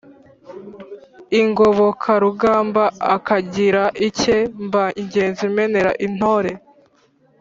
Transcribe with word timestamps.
Ingobokarugamba 1.39 2.83
akagira 3.15 3.83
iye, 4.07 4.37
mba 4.65 4.85
ingenzi 5.01 5.43
menera 5.55 5.91
intore, 6.05 6.51